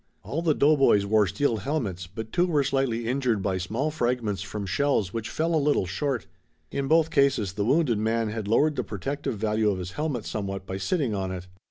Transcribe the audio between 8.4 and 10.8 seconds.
lowered the protective value of his helmet somewhat by